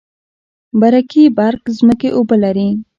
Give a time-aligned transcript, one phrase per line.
[0.79, 2.69] برکي برک ځمکې اوبه لري؟